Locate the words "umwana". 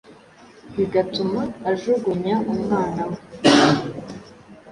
2.53-3.01